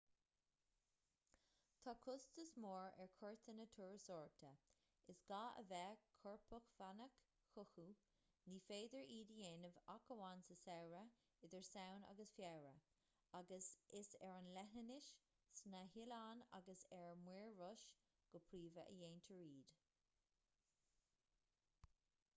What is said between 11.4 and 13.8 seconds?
idir samhain agus feabhra agus